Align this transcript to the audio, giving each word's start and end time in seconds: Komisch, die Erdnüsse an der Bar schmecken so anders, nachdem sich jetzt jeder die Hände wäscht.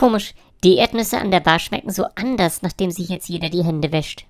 Komisch, 0.00 0.32
die 0.64 0.76
Erdnüsse 0.76 1.18
an 1.18 1.30
der 1.30 1.40
Bar 1.40 1.58
schmecken 1.58 1.90
so 1.90 2.06
anders, 2.14 2.62
nachdem 2.62 2.90
sich 2.90 3.10
jetzt 3.10 3.28
jeder 3.28 3.50
die 3.50 3.62
Hände 3.62 3.92
wäscht. 3.92 4.24